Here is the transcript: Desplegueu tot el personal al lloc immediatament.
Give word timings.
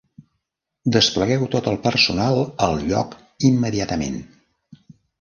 Desplegueu 0.95 1.45
tot 1.57 1.69
el 1.73 1.77
personal 1.85 2.41
al 2.69 2.83
lloc 2.89 3.17
immediatament. 3.55 4.21